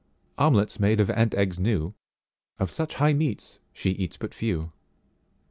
Omelettes 0.39 0.79
made 0.79 0.99
of 0.99 1.11
ant 1.11 1.35
eggs 1.35 1.59
new—Of 1.59 2.71
such 2.71 2.95
high 2.95 3.13
meats 3.13 3.59
she 3.71 3.91
eats 3.91 4.17
but 4.17 4.33
few. 4.33 4.65